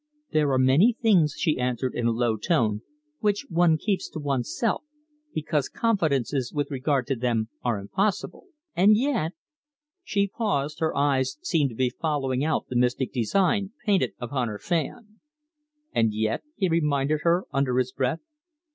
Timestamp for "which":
3.19-3.45